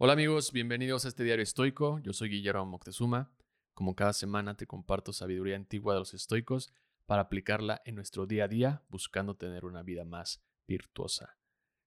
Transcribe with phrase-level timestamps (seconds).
[0.00, 1.98] Hola amigos, bienvenidos a este diario estoico.
[1.98, 3.32] Yo soy Guillermo Moctezuma.
[3.74, 6.72] Como cada semana te comparto sabiduría antigua de los estoicos
[7.04, 11.36] para aplicarla en nuestro día a día buscando tener una vida más virtuosa.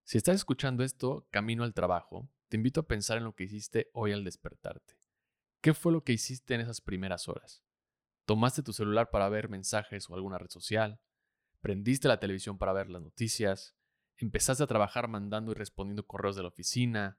[0.04, 3.90] Si estás escuchando esto camino al trabajo, te invito a pensar en lo que hiciste
[3.94, 4.98] hoy al despertarte.
[5.62, 7.64] ¿Qué fue lo que hiciste en esas primeras horas?
[8.26, 11.00] ¿Tomaste tu celular para ver mensajes o alguna red social?
[11.62, 13.74] ¿Prendiste la televisión para ver las noticias?
[14.18, 17.18] ¿Empezaste a trabajar mandando y respondiendo correos de la oficina?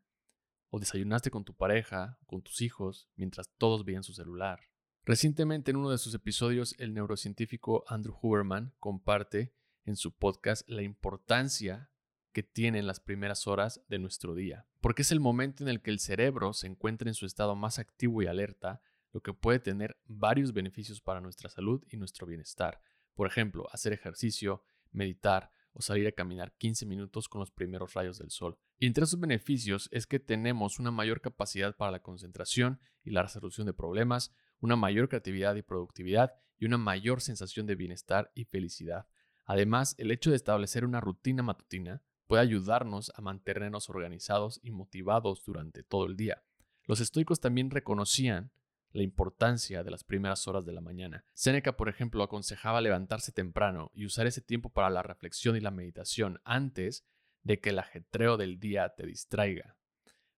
[0.75, 4.71] ¿O desayunaste con tu pareja, con tus hijos, mientras todos veían su celular?
[5.05, 9.53] Recientemente en uno de sus episodios, el neurocientífico Andrew Huberman comparte
[9.85, 11.91] en su podcast la importancia
[12.33, 15.91] que tienen las primeras horas de nuestro día, porque es el momento en el que
[15.91, 18.81] el cerebro se encuentra en su estado más activo y alerta,
[19.13, 22.81] lo que puede tener varios beneficios para nuestra salud y nuestro bienestar.
[23.13, 28.19] Por ejemplo, hacer ejercicio, meditar o salir a caminar 15 minutos con los primeros rayos
[28.19, 28.59] del sol.
[28.79, 33.23] Y entre esos beneficios es que tenemos una mayor capacidad para la concentración y la
[33.23, 38.45] resolución de problemas, una mayor creatividad y productividad y una mayor sensación de bienestar y
[38.45, 39.07] felicidad.
[39.45, 45.45] Además, el hecho de establecer una rutina matutina puede ayudarnos a mantenernos organizados y motivados
[45.45, 46.43] durante todo el día.
[46.87, 48.53] Los estoicos también reconocían
[48.93, 51.25] la importancia de las primeras horas de la mañana.
[51.35, 55.71] Séneca, por ejemplo, aconsejaba levantarse temprano y usar ese tiempo para la reflexión y la
[55.71, 57.07] meditación antes
[57.43, 59.77] de que el ajetreo del día te distraiga.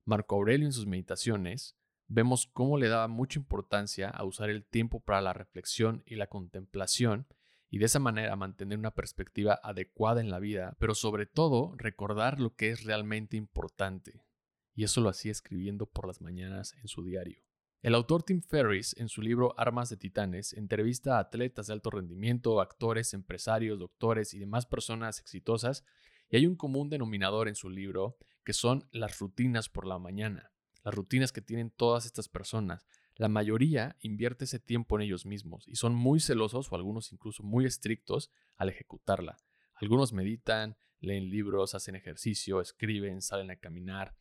[0.05, 5.00] Marco Aurelio en sus meditaciones vemos cómo le daba mucha importancia a usar el tiempo
[5.00, 7.27] para la reflexión y la contemplación
[7.70, 12.38] y de esa manera mantener una perspectiva adecuada en la vida, pero sobre todo recordar
[12.38, 14.22] lo que es realmente importante.
[14.75, 17.42] Y eso lo hacía escribiendo por las mañanas en su diario.
[17.84, 21.91] El autor Tim Ferriss, en su libro Armas de Titanes, entrevista a atletas de alto
[21.91, 25.84] rendimiento, actores, empresarios, doctores y demás personas exitosas,
[26.30, 30.50] y hay un común denominador en su libro que son las rutinas por la mañana,
[30.82, 35.69] las rutinas que tienen todas estas personas, la mayoría invierte ese tiempo en ellos mismos
[35.69, 39.36] y son muy celosos o algunos incluso muy estrictos al ejecutarla.
[39.75, 44.16] Algunos meditan, leen libros, hacen ejercicio, escriben, salen a caminar.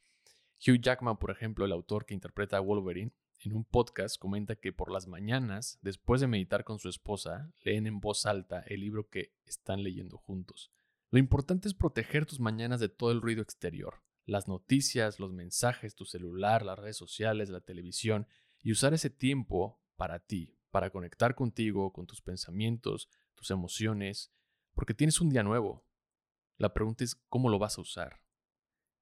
[0.60, 3.14] Hugh Jackman, por ejemplo, el autor que interpreta a Wolverine,
[3.46, 7.88] en un podcast comenta que por las mañanas, después de meditar con su esposa, leen
[7.88, 10.72] en voz alta el libro que están leyendo juntos.
[11.10, 15.96] Lo importante es proteger tus mañanas de todo el ruido exterior, las noticias, los mensajes,
[15.96, 18.28] tu celular, las redes sociales, la televisión
[18.62, 24.32] y usar ese tiempo para ti, para conectar contigo, con tus pensamientos, tus emociones,
[24.74, 25.86] porque tienes un día nuevo.
[26.58, 28.22] La pregunta es cómo lo vas a usar.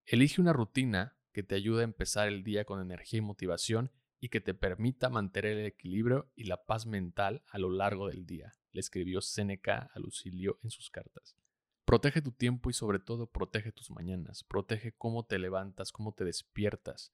[0.06, 3.92] Elige una rutina que te ayude a empezar el día con energía y motivación
[4.22, 8.26] y que te permita mantener el equilibrio y la paz mental a lo largo del
[8.26, 11.36] día, le escribió Séneca a Lucilio en sus cartas.
[11.84, 16.24] Protege tu tiempo y sobre todo protege tus mañanas, protege cómo te levantas, cómo te
[16.24, 17.12] despiertas,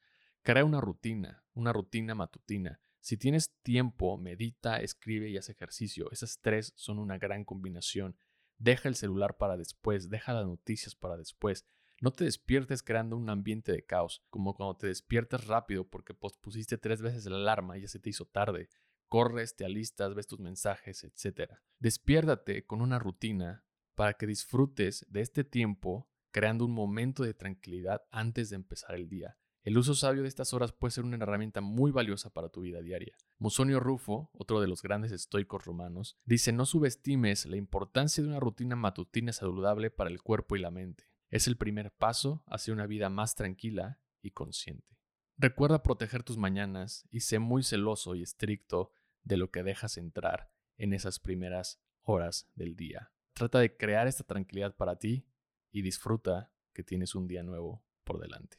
[0.47, 2.79] Crea una rutina, una rutina matutina.
[3.01, 6.09] Si tienes tiempo, medita, escribe y haz ejercicio.
[6.09, 8.15] Esas tres son una gran combinación.
[8.57, 11.65] Deja el celular para después, deja las noticias para después.
[11.99, 16.77] No te despiertes creando un ambiente de caos, como cuando te despiertas rápido porque pospusiste
[16.77, 18.69] tres veces la alarma y ya se te hizo tarde.
[19.07, 21.53] Corres, te alistas, ves tus mensajes, etc.
[21.79, 23.65] Despiértate con una rutina
[23.95, 29.09] para que disfrutes de este tiempo creando un momento de tranquilidad antes de empezar el
[29.09, 29.39] día.
[29.63, 32.79] El uso sabio de estas horas puede ser una herramienta muy valiosa para tu vida
[32.81, 33.17] diaria.
[33.39, 38.39] Musonio Rufo, otro de los grandes estoicos romanos, dice no subestimes la importancia de una
[38.39, 41.05] rutina matutina saludable para el cuerpo y la mente.
[41.29, 44.97] Es el primer paso hacia una vida más tranquila y consciente.
[45.37, 48.91] Recuerda proteger tus mañanas y sé muy celoso y estricto
[49.23, 53.11] de lo que dejas entrar en esas primeras horas del día.
[53.33, 55.27] Trata de crear esta tranquilidad para ti
[55.71, 58.57] y disfruta que tienes un día nuevo por delante.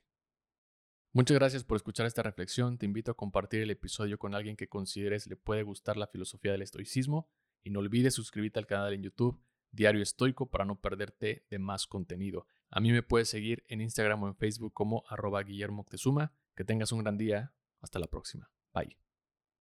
[1.13, 2.77] Muchas gracias por escuchar esta reflexión.
[2.77, 6.53] Te invito a compartir el episodio con alguien que consideres le puede gustar la filosofía
[6.53, 7.31] del estoicismo
[7.65, 11.87] y no olvides suscribirte al canal en YouTube Diario Estoico para no perderte de más
[11.87, 12.47] contenido.
[12.71, 15.85] A mí me puedes seguir en Instagram o en Facebook como arroba Guillermo
[16.55, 17.53] Que tengas un gran día.
[17.81, 18.51] Hasta la próxima.
[18.75, 19.08] Bye.